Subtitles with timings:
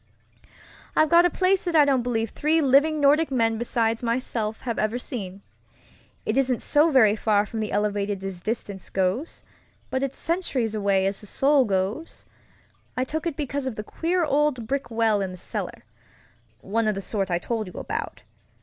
[0.95, 4.79] "I've got a place that I don't believe three living Nordic men besides myself have
[4.79, 5.43] ever seen.
[6.25, 9.43] It isn't so very far from the elevated as distance goes,
[9.91, 12.25] but it's centuries away as the soul goes.
[12.97, 17.01] I took it because of the queer old brick well in the cellarŌĆöone of the
[17.03, 18.23] sort I told you about.